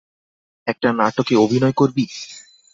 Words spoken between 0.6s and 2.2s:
একটা নাটকে অভিনয় করবি?